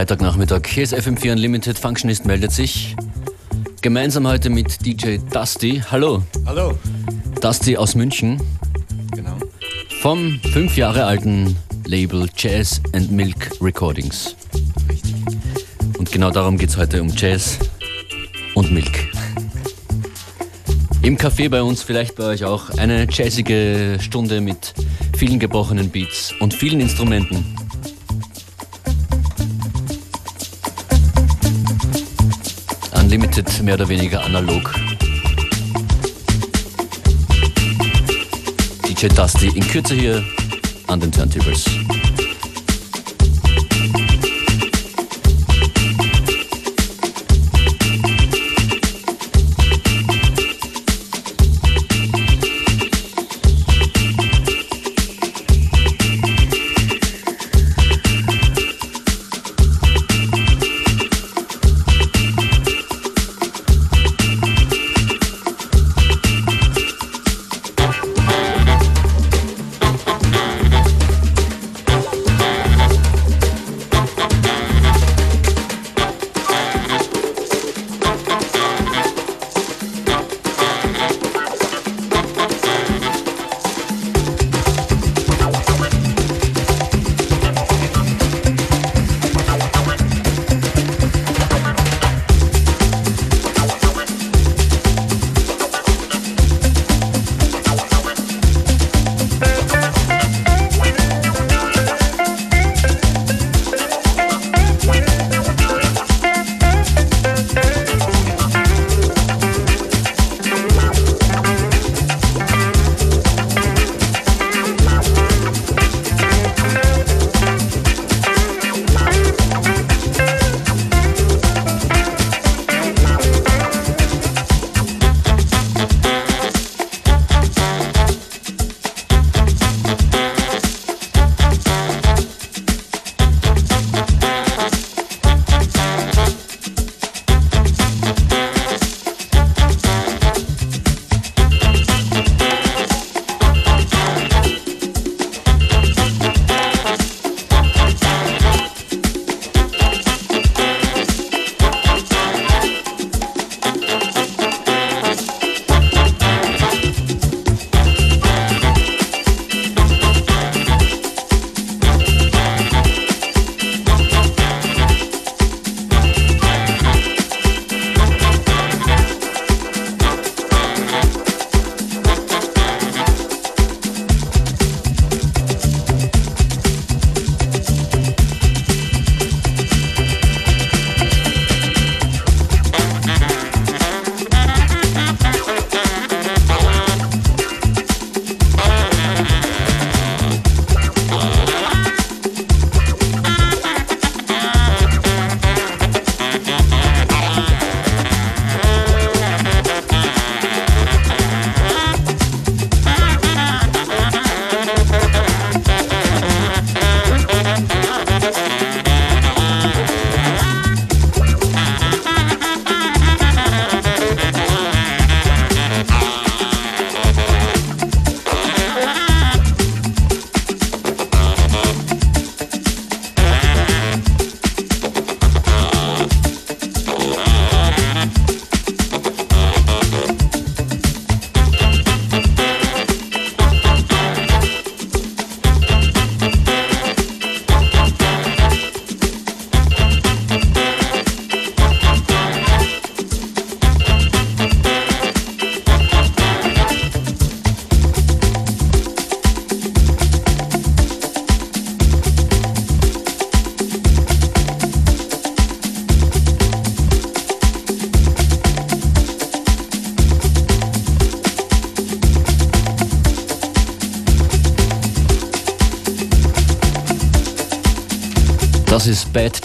[0.00, 0.66] Freitagnachmittag.
[0.66, 1.78] Hier ist FM4 Unlimited.
[1.78, 2.96] Functionist meldet sich.
[3.82, 5.82] Gemeinsam heute mit DJ Dusty.
[5.90, 6.22] Hallo.
[6.46, 6.72] Hallo.
[7.42, 8.40] Dusty aus München.
[9.14, 9.36] Genau.
[10.00, 11.54] Vom fünf Jahre alten
[11.84, 14.36] Label Jazz and Milk Recordings.
[14.88, 15.14] Richtig.
[15.98, 17.58] Und genau darum geht es heute um Jazz
[18.54, 19.06] und Milk.
[21.02, 24.72] Im Café bei uns, vielleicht bei euch auch, eine jazzige Stunde mit
[25.18, 27.59] vielen gebrochenen Beats und vielen Instrumenten.
[33.12, 34.72] Unlimited, mehr oder weniger analog.
[38.88, 40.22] DJ Dusty in Kürze hier
[40.86, 41.64] an den Turntables.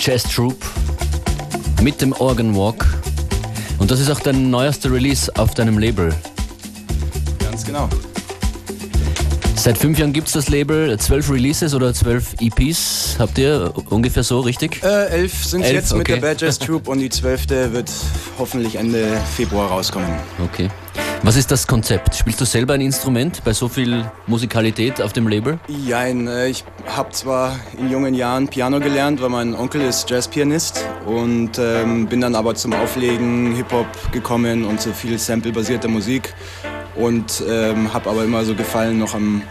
[0.06, 0.56] Jazz Troop
[1.82, 2.86] mit dem Organ Walk.
[3.80, 6.14] Und das ist auch dein neuester Release auf deinem Label.
[7.40, 7.90] Ganz genau.
[9.56, 14.22] Seit fünf Jahren gibt es das Label, zwölf Releases oder zwölf EPs habt ihr ungefähr
[14.22, 14.84] so, richtig?
[14.84, 16.20] Äh, elf sind Elf, jetzt mit okay.
[16.20, 17.92] der Bad Jazz Troop und die zwölfte wird
[18.38, 20.12] hoffentlich Ende Februar rauskommen.
[20.44, 20.70] Okay.
[21.24, 22.16] Was ist das Konzept?
[22.16, 25.60] Spielst du selber ein Instrument bei so viel Musikalität auf dem Label?
[25.68, 30.86] Jein, äh, ich habe zwar in jungen Jahren Piano gelernt, weil mein Onkel ist Jazzpianist
[31.06, 36.34] und ähm, bin dann aber zum Auflegen Hip-Hop gekommen und so viel samplebasierter Musik
[36.96, 39.42] und ähm, habe aber immer so Gefallen noch am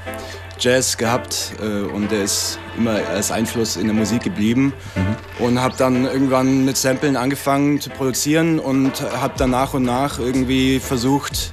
[0.58, 4.72] Jazz gehabt äh, und der ist immer als Einfluss in der Musik geblieben.
[4.94, 5.44] Mhm.
[5.44, 10.20] Und habe dann irgendwann mit Samplen angefangen zu produzieren und habe dann nach und nach
[10.20, 11.52] irgendwie versucht,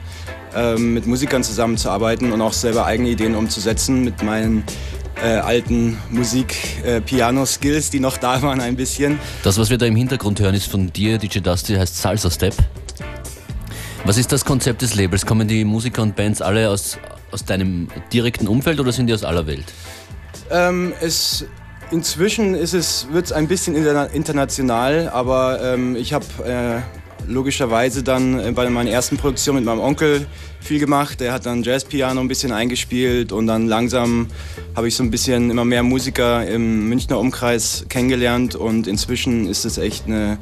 [0.77, 4.63] mit Musikern zusammenzuarbeiten und auch selber eigene Ideen umzusetzen mit meinen
[5.21, 9.19] äh, alten Musik-Piano-Skills, äh, die noch da waren ein bisschen.
[9.43, 12.55] Das, was wir da im Hintergrund hören, ist von dir, DJ Dusty, heißt Salsa Step.
[14.03, 15.25] Was ist das Konzept des Labels?
[15.25, 16.97] Kommen die Musiker und Bands alle aus,
[17.31, 19.65] aus deinem direkten Umfeld oder sind die aus aller Welt?
[20.49, 21.45] Ähm, es,
[21.91, 28.39] inzwischen ist es, wird es ein bisschen international, aber ähm, ich habe äh, logischerweise dann
[28.39, 30.25] äh, bei meiner ersten Produktion mit meinem Onkel
[30.59, 31.19] viel gemacht.
[31.19, 34.27] Der hat dann Jazzpiano ein bisschen eingespielt und dann langsam
[34.75, 39.65] habe ich so ein bisschen immer mehr Musiker im Münchner Umkreis kennengelernt und inzwischen ist
[39.65, 40.37] es echt eine,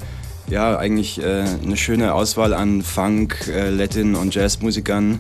[0.50, 5.20] ja, eigentlich äh, eine schöne Auswahl an Funk, äh, Latin und Jazzmusikern.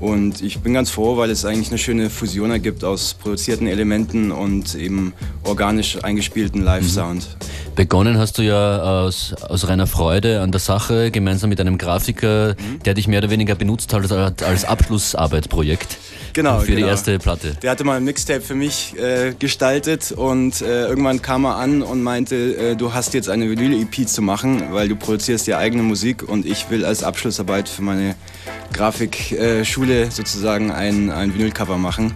[0.00, 4.32] Und ich bin ganz froh, weil es eigentlich eine schöne Fusion ergibt aus produzierten Elementen
[4.32, 5.12] und eben
[5.44, 7.36] organisch eingespielten Live-Sound.
[7.38, 7.59] Mhm.
[7.80, 12.48] Begonnen hast du ja aus, aus reiner Freude an der Sache, gemeinsam mit einem Grafiker,
[12.50, 12.82] mhm.
[12.82, 15.96] der dich mehr oder weniger benutzt hat als, als Abschlussarbeitprojekt.
[16.34, 16.76] Genau, für genau.
[16.76, 17.56] die erste Platte.
[17.62, 21.80] Der hatte mal ein Mixtape für mich äh, gestaltet und äh, irgendwann kam er an
[21.80, 25.82] und meinte, äh, du hast jetzt eine Vinyl-EP zu machen, weil du produzierst ja eigene
[25.82, 28.14] Musik und ich will als Abschlussarbeit für meine
[28.74, 32.12] Grafikschule sozusagen ein, ein Vinylcover machen.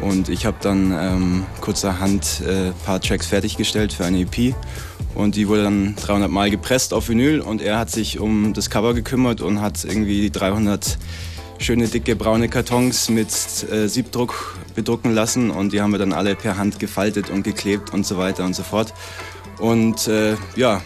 [0.00, 4.54] Und ich habe dann ähm, kurzerhand ein äh, paar Tracks fertiggestellt für eine EP.
[5.14, 8.68] Und die wurde dann 300 Mal gepresst auf Vinyl und er hat sich um das
[8.68, 10.98] Cover gekümmert und hat irgendwie 300
[11.58, 13.30] schöne dicke braune Kartons mit
[13.70, 17.92] äh, Siebdruck bedrucken lassen und die haben wir dann alle per Hand gefaltet und geklebt
[17.92, 18.92] und so weiter und so fort.
[19.58, 20.82] Und äh, ja,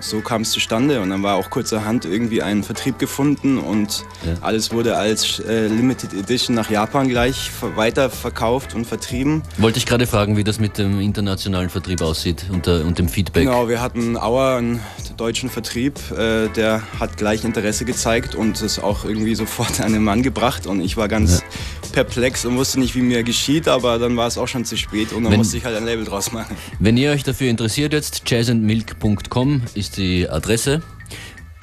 [0.00, 4.34] so kam es zustande und dann war auch kurzerhand irgendwie ein Vertrieb gefunden und ja.
[4.40, 9.42] alles wurde als äh, Limited Edition nach Japan gleich weiterverkauft und vertrieben.
[9.58, 13.08] Wollte ich gerade fragen, wie das mit dem internationalen Vertrieb aussieht und, äh, und dem
[13.08, 13.44] Feedback.
[13.44, 14.80] Genau, wir hatten Auer, einen
[15.16, 20.02] deutschen Vertrieb, äh, der hat gleich Interesse gezeigt und es auch irgendwie sofort an den
[20.02, 21.46] Mann gebracht und ich war ganz ja.
[21.92, 25.12] Perplex und wusste nicht, wie mir geschieht, aber dann war es auch schon zu spät
[25.12, 26.56] und dann wenn, musste ich halt ein Label draus machen.
[26.78, 30.82] Wenn ihr euch dafür interessiert jetzt, jazzandmilk.com ist die Adresse.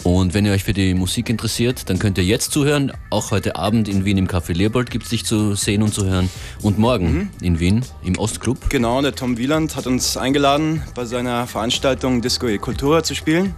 [0.04, 2.92] Und wenn ihr euch für die Musik interessiert, dann könnt ihr jetzt zuhören.
[3.10, 6.06] Auch heute Abend in Wien im Café Leopold gibt es dich zu sehen und zu
[6.06, 6.30] hören.
[6.62, 7.30] Und morgen mhm.
[7.42, 8.70] in Wien im Ostclub.
[8.70, 13.56] Genau, der Tom Wieland hat uns eingeladen, bei seiner Veranstaltung Disco e Cultura zu spielen.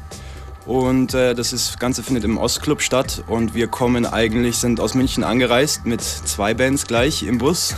[0.66, 3.24] Und äh, das ist, Ganze findet im Ostclub statt.
[3.28, 7.76] Und wir kommen eigentlich, sind aus München angereist mit zwei Bands gleich im Bus.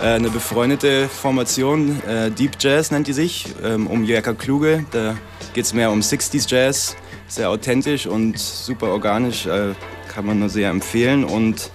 [0.00, 4.84] Äh, eine befreundete Formation, äh, Deep Jazz nennt die sich, ähm, um Jörg Kluge.
[4.92, 5.16] Da
[5.54, 9.74] geht es mehr um 60s Jazz, sehr authentisch und super organisch, äh,
[10.08, 11.24] kann man nur sehr empfehlen.
[11.24, 11.70] Und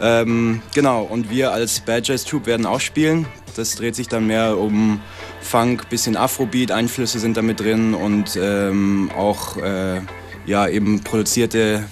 [0.00, 3.26] ähm, genau, und wir als Bad Jazz Troupe werden auch spielen.
[3.54, 5.00] Das dreht sich dann mehr um
[5.42, 10.00] Funk, bisschen Afrobeat, Einflüsse sind da mit drin und ähm, auch äh,
[10.46, 11.84] ja, eben produzierte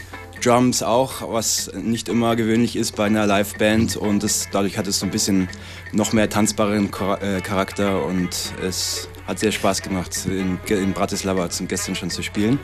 [0.43, 4.99] Drums auch, was nicht immer gewöhnlich ist bei einer Liveband und das, dadurch hat es
[4.99, 5.49] so ein bisschen
[5.93, 6.91] noch mehr tanzbaren
[7.21, 8.31] äh, Charakter und
[8.63, 12.59] es hat sehr Spaß gemacht, in, in Bratislava zum gestern schon zu spielen.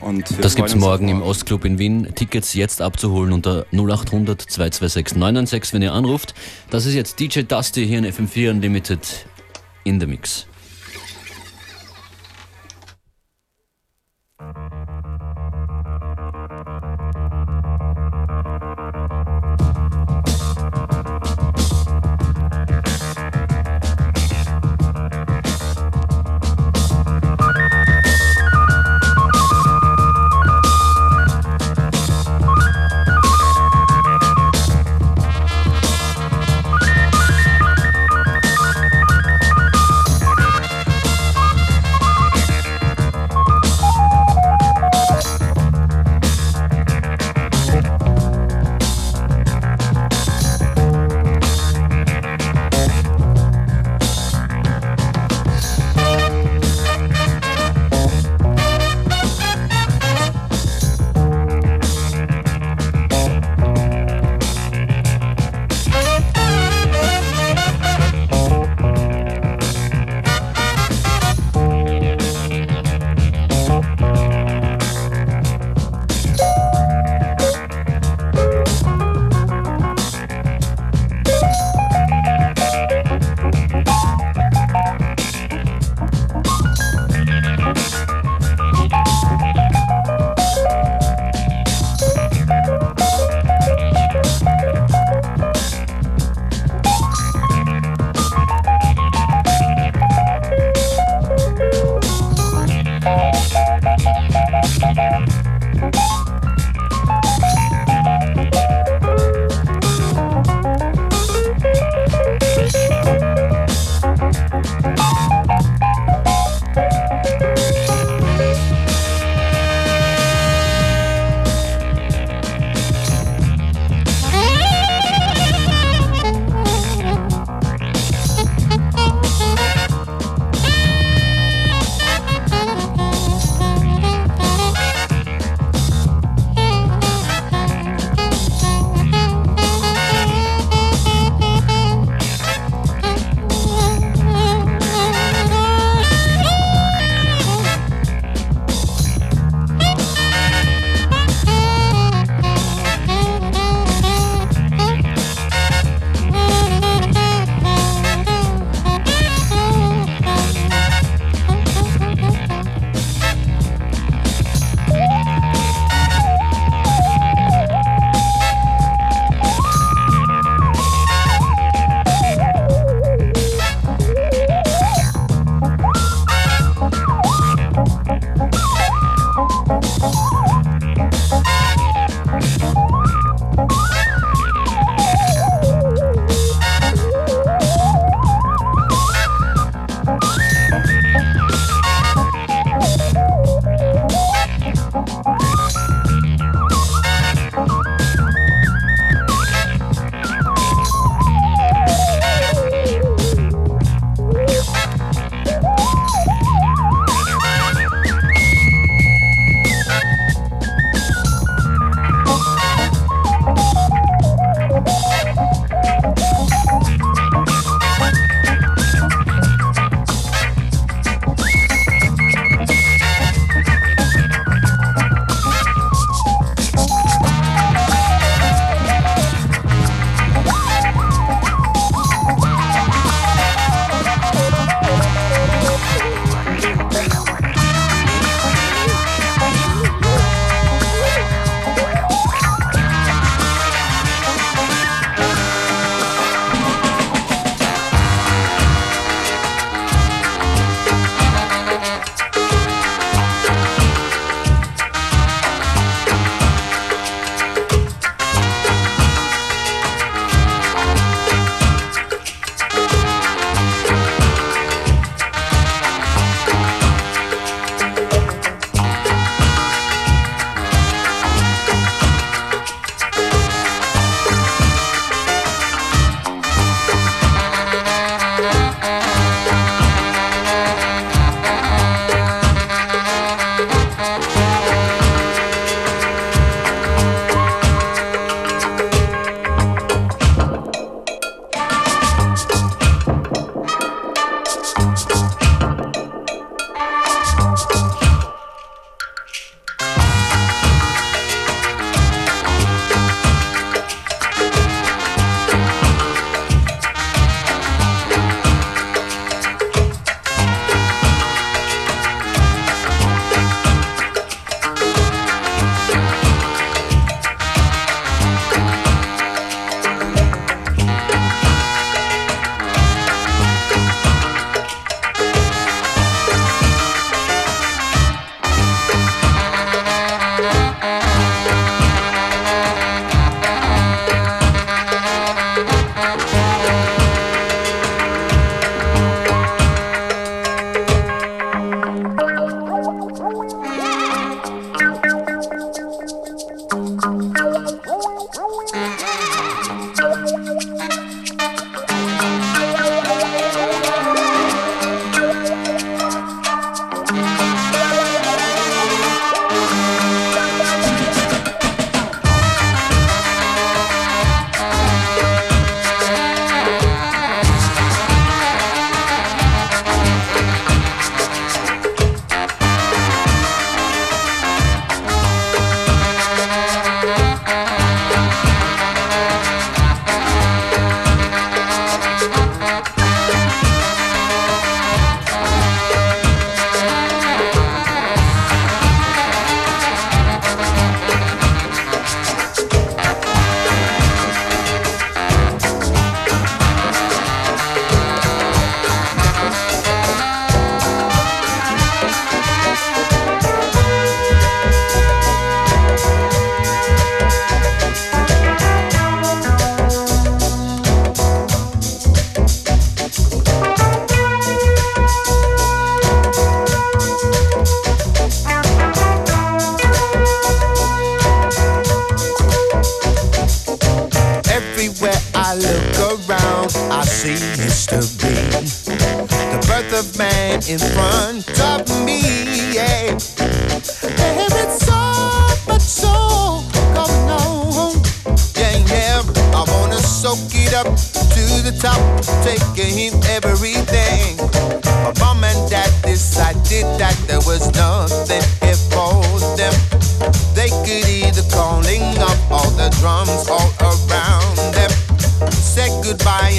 [0.00, 2.08] Und das gibt es morgen im Ostclub in Wien.
[2.14, 6.34] Tickets jetzt abzuholen unter 0800 226 996, wenn ihr anruft.
[6.70, 9.26] Das ist jetzt DJ Dusty hier in FM4 Unlimited
[9.84, 10.46] in the Mix.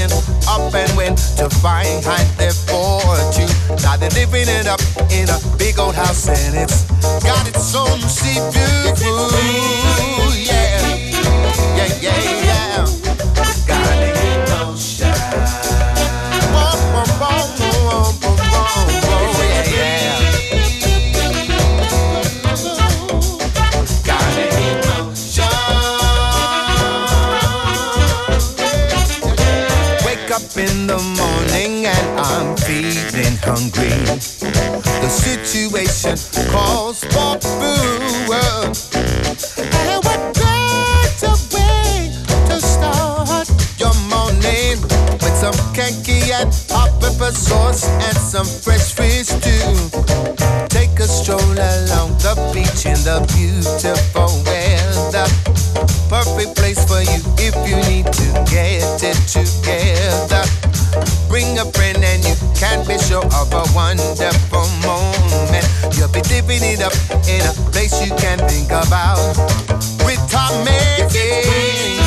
[0.10, 2.03] Goodbye up and went to find
[2.38, 3.50] their fortune.
[3.84, 4.81] Now they're living it up
[5.12, 6.84] in a big old house and it's
[7.24, 9.20] got its own sea view.
[10.36, 10.96] Yeah,
[11.75, 12.86] yeah, yeah,
[13.36, 13.50] yeah.
[33.51, 33.91] Hungry.
[35.03, 36.15] The situation
[36.51, 38.31] calls for food.
[39.88, 42.16] And what better way
[42.48, 44.79] to start your morning
[45.22, 49.75] with some kenky and hot pepper sauce and some fresh fish too.
[50.70, 55.27] Take a stroll along the beach in the beautiful weather
[56.24, 60.44] perfect place for you if you need to get it together.
[61.27, 65.66] Bring a friend and you can be sure of a wonderful moment.
[65.98, 66.94] You'll be living it up
[67.27, 69.18] in a place you can think about.
[70.05, 70.66] With Tom
[71.14, 72.00] yeah.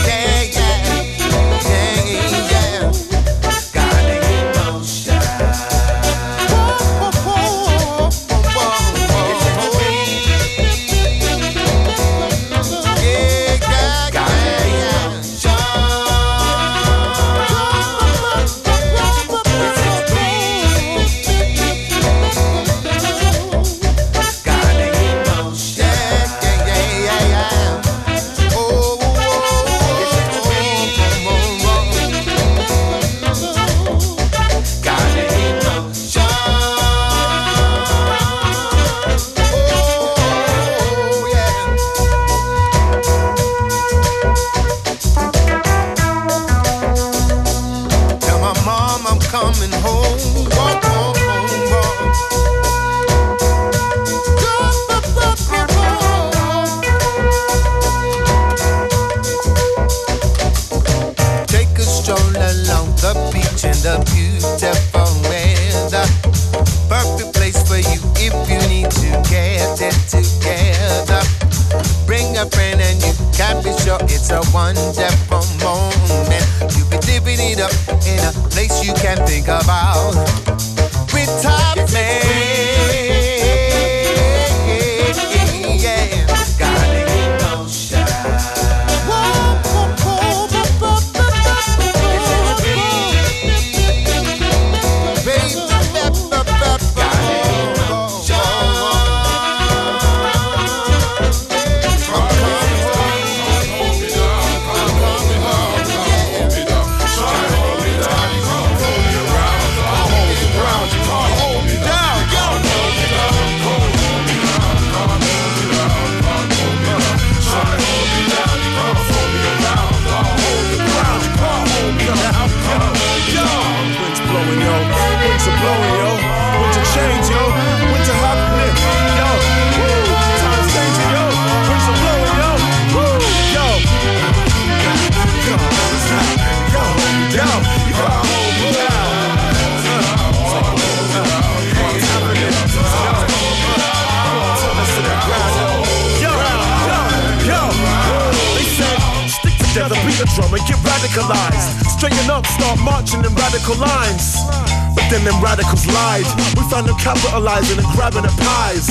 [157.04, 158.88] Capitalizing and grabbing at pies.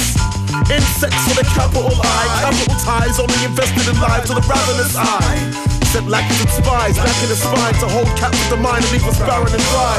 [0.69, 5.34] Insects with a capital I, capital ties, only invested in lives with a ravenous eye.
[5.89, 9.17] Sent lacking spies back in the spine to hold captive the mind and leave us
[9.26, 9.98] barren and dry.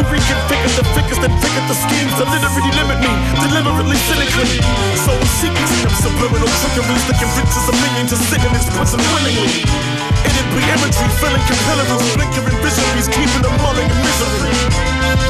[0.00, 3.12] We reconfigured the figures, then figured the schemes to literally limit me,
[3.44, 4.60] deliberately, cynically.
[5.04, 8.68] So we secrecy of subliminal trickeries that can riches a million to sit in its
[8.72, 9.93] prison willingly
[10.34, 14.50] vividly imagery, filling capillaries, blinkering visionaries, keeping them mulling in misery.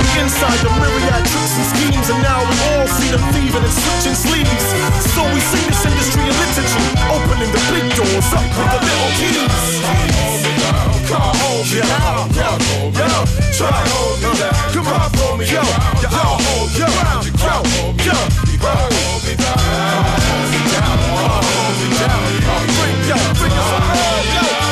[0.00, 3.74] We inside the myriad tricks and schemes, and now we all see the thieving and
[3.74, 4.64] switching sleeves.
[5.12, 9.12] So we see this industry and liturgy, opening the big doors up with the little
[9.20, 9.84] keys.
[11.04, 15.44] Come hold me down, come hold me down, try hold me down, come hold me
[15.44, 15.68] down,
[16.00, 16.08] yo,
[16.80, 17.56] yo, yo, yo,
[18.00, 19.64] yo, hold me down, hold me down,
[21.14, 21.92] hold me
[23.04, 23.22] down,
[24.58, 24.63] yo.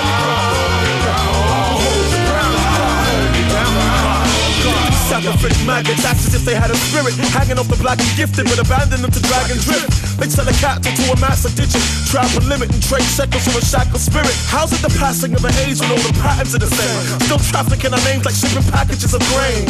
[5.66, 8.58] Maggots act as if they had a spirit hanging off the black and gifted, but
[8.58, 10.18] abandoned them to drag and drift.
[10.18, 11.80] They sell a cat to a mass addiction,
[12.10, 14.34] trap and limit and trade seconds from a shackled spirit.
[14.50, 17.20] How's it the passing of an age when all the patterns are the same?
[17.22, 19.62] Still trafficking our names like shipping packages of grain.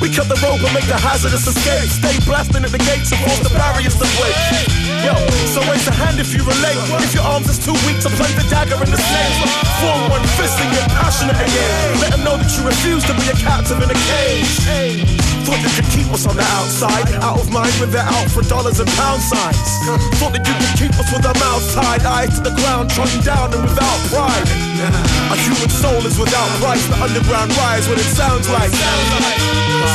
[0.00, 1.88] We cut the rope and make the hazardous escape.
[1.88, 4.87] Stay blasting at the gates and force the barriers to break.
[5.04, 5.14] Yo,
[5.46, 6.78] so raise a hand if you relate.
[7.04, 9.38] If your arms is too weak to play the dagger in the snake,
[9.80, 12.00] form one fist and get passionate again.
[12.00, 15.27] Let them know that you refuse to be a captive in a cage.
[15.48, 18.44] Thought you could keep us on the outside, out of mind with their out for
[18.44, 19.56] dollars and pound signs.
[20.20, 23.16] Thought that you could keep us with our mouths tied, eyes to the ground, trodden
[23.24, 24.44] down and without pride.
[25.32, 26.84] A human soul is without price.
[26.92, 28.68] The underground rise what it sounds like.
[28.68, 29.40] Sounds like.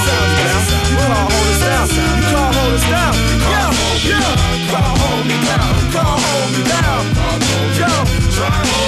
[0.09, 0.61] Sounds down.
[0.89, 1.85] You can't hold us down.
[1.85, 3.13] You can't hold us down.
[3.45, 3.69] Yeah,
[4.09, 4.33] yeah.
[4.73, 5.69] Can't hold me down.
[5.93, 7.01] Can't hold me down.
[7.77, 7.93] Yo,
[8.33, 8.82] try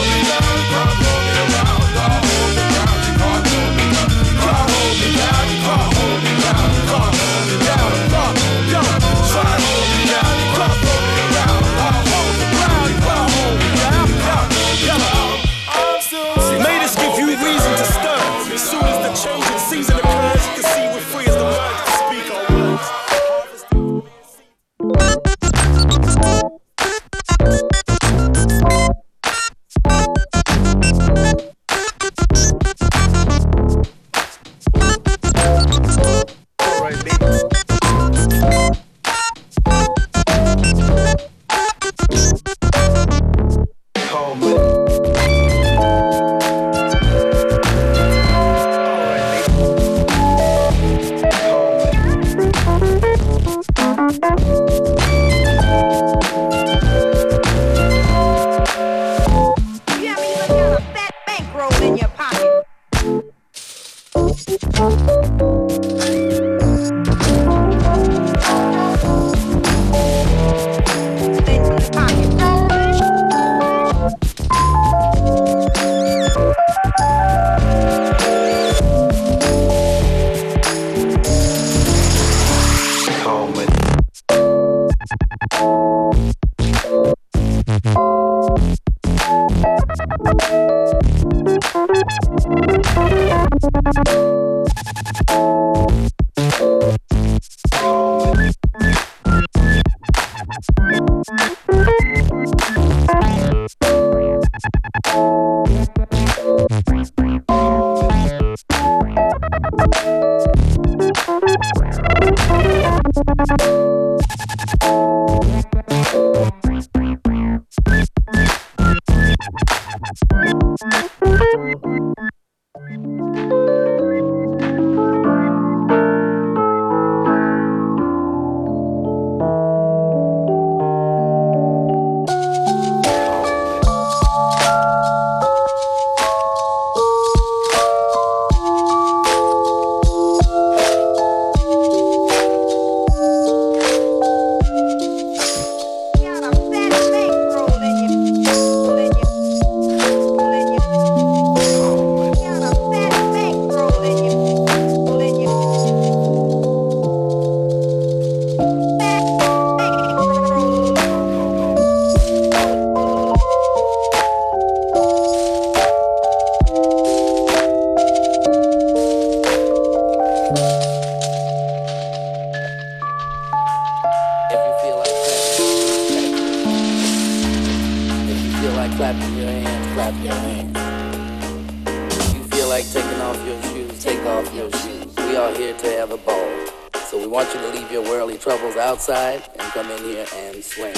[189.08, 190.94] outside and come in here and swing.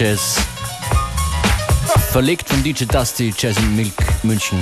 [0.00, 0.36] Jazz.
[2.10, 4.58] Verlegt von DJ Dusty, Jazz in Milk München.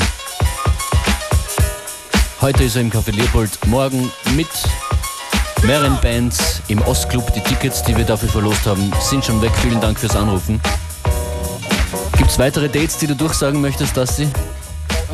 [2.40, 4.48] Heute ist er im Café Leopold, morgen mit
[5.62, 7.32] mehreren Bands im Ostclub.
[7.34, 9.52] Die Tickets, die wir dafür verlost haben, sind schon weg.
[9.62, 10.60] Vielen Dank fürs Anrufen.
[12.16, 14.26] Gibt es weitere Dates, die du durchsagen möchtest, Dusty?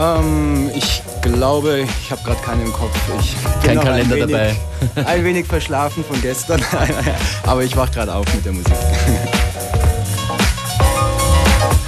[0.01, 2.97] Ähm, ich glaube, ich habe gerade keinen im Kopf.
[3.21, 4.57] Ich Kein Kalender ein wenig,
[4.95, 5.05] dabei.
[5.07, 6.65] ein wenig verschlafen von gestern,
[7.43, 8.73] aber ich wach gerade auf mit der Musik.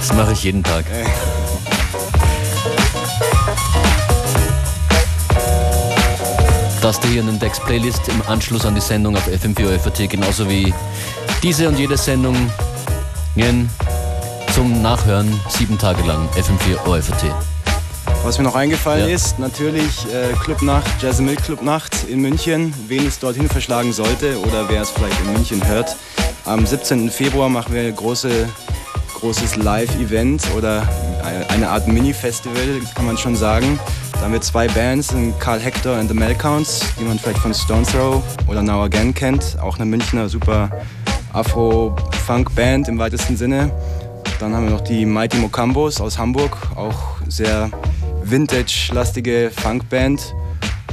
[0.07, 0.85] Das mache ich jeden Tag.
[6.81, 10.49] Das hier in den Dex Playlist im Anschluss an die Sendung auf FM4 FAT, genauso
[10.49, 10.73] wie
[11.43, 12.35] diese und jede Sendung
[14.55, 17.25] zum Nachhören sieben Tage lang FM4 OFAT.
[18.23, 19.13] Was mir noch eingefallen Ja.
[19.13, 22.73] ist, natürlich äh, Clubnacht, Jazz Milk Clubnacht in München.
[22.87, 25.97] Wen es dorthin verschlagen sollte oder wer es vielleicht in München hört.
[26.45, 27.11] Am 17.
[27.11, 28.47] Februar machen wir ein große,
[29.19, 30.87] großes Live-Event oder
[31.49, 33.79] eine Art Mini-Festival, kann man schon sagen.
[34.13, 37.83] Da haben wir zwei Bands, Carl Hector and the Melcounts, die man vielleicht von Stone
[37.83, 39.57] Throw oder Now Again kennt.
[39.59, 40.69] Auch eine Münchner super
[41.33, 43.71] Afro-Funk-Band im weitesten Sinne.
[44.39, 47.71] Dann haben wir noch die Mighty Mokambos aus Hamburg, auch sehr
[48.23, 50.35] vintage-lastige Funkband.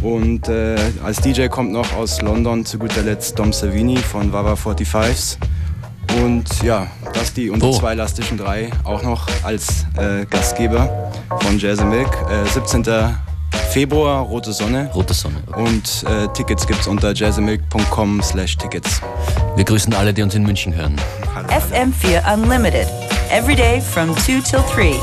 [0.00, 4.54] Und äh, als DJ kommt noch aus London zu guter Letzt Dom Savini von Wawa
[4.54, 5.36] 45s.
[6.22, 7.70] Und ja, Basti und Wo?
[7.72, 12.08] die zwei Lastischen Drei auch noch als äh, Gastgeber von Jazz Milk.
[12.30, 12.84] Äh, 17.
[13.70, 14.90] Februar, Rote Sonne.
[14.94, 15.42] Rote Sonne.
[15.56, 19.00] Und äh, Tickets gibt's unter jazzmilk.com slash tickets.
[19.56, 20.96] Wir grüßen alle, die uns in München hören.
[21.48, 22.86] FM4 Unlimited.
[23.30, 24.94] Every day from 2 till 3.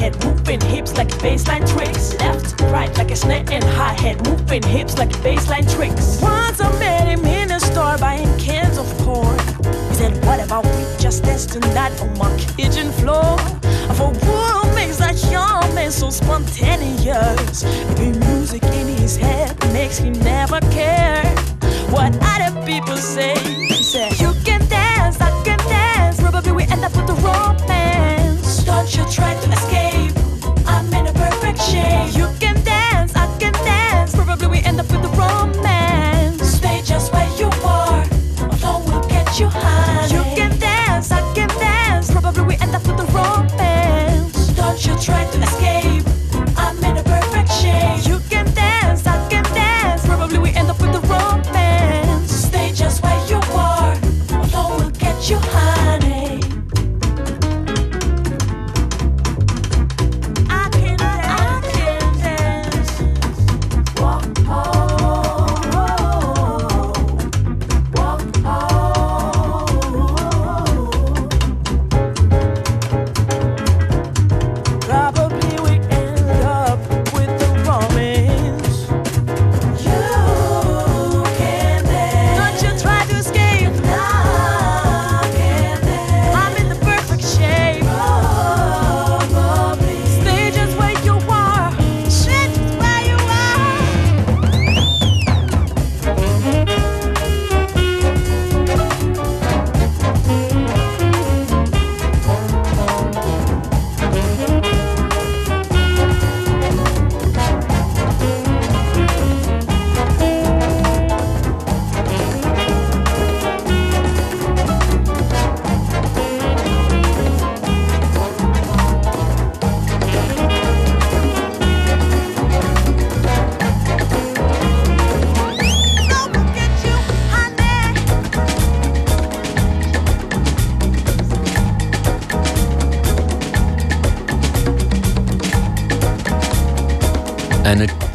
[0.00, 2.14] head, moving hips like baseline tricks.
[2.14, 6.18] Left, right like a snare and high head, moving hips like baseline tricks.
[6.22, 9.38] Once I met him in a store buying cans of corn.
[9.88, 13.36] He said, What about we just dance tonight on my kitchen floor?
[13.96, 17.60] For woman makes like young man so spontaneous.
[17.98, 21.22] The music in his head makes him never care
[21.94, 23.34] what other people say.
[23.68, 26.20] He said, You can dance, I can dance.
[26.20, 28.64] Probably we end up with a romance.
[28.64, 29.89] Don't you try to escape.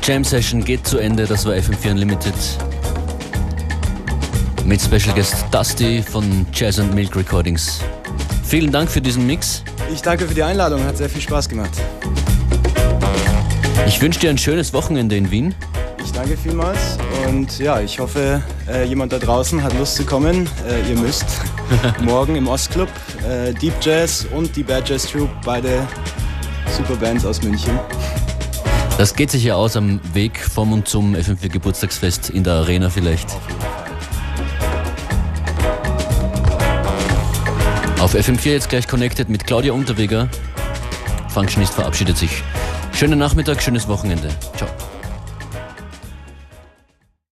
[0.08, 2.36] Jam Session geht zu Ende, das war FM4 Unlimited.
[4.64, 7.80] Mit Special Guest Dusty von Jazz and Milk Recordings.
[8.43, 9.64] Vielen Dank für diesen Mix.
[9.91, 11.72] Ich danke für die Einladung, hat sehr viel Spaß gemacht.
[13.88, 15.56] Ich wünsche dir ein schönes Wochenende in Wien.
[16.03, 20.47] Ich danke vielmals und ja, ich hoffe, äh, jemand da draußen hat Lust zu kommen.
[20.70, 21.26] Äh, ihr müsst.
[22.01, 22.89] Morgen im Ostclub
[23.28, 25.88] äh, Deep Jazz und die Bad Jazz Troupe, beide
[26.78, 27.80] super Bands aus München.
[28.98, 32.89] Das geht sich ja aus am Weg vom und zum FM4 Geburtstagsfest in der Arena
[32.89, 33.30] vielleicht.
[38.00, 40.30] Auf FM4 jetzt gleich connected mit Claudia Unterweger.
[41.28, 42.41] Functionist verabschiedet sich.
[42.93, 44.30] Schönen Nachmittag, schönes Wochenende.